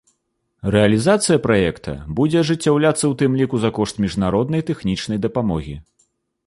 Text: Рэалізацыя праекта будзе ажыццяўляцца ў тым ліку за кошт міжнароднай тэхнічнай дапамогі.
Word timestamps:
Рэалізацыя 0.75 1.37
праекта 1.43 1.93
будзе 2.21 2.37
ажыццяўляцца 2.43 2.99
ў 2.99 3.13
тым 3.23 3.31
ліку 3.43 3.55
за 3.67 3.73
кошт 3.81 3.95
міжнароднай 4.07 4.61
тэхнічнай 4.73 5.17
дапамогі. 5.29 5.75